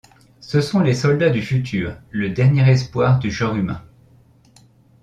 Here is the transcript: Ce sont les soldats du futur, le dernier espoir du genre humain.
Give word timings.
Ce 0.39 0.61
sont 0.61 0.79
les 0.79 0.95
soldats 0.95 1.29
du 1.29 1.43
futur, 1.43 1.95
le 2.09 2.31
dernier 2.31 2.67
espoir 2.67 3.19
du 3.19 3.29
genre 3.29 3.55
humain. 3.55 3.83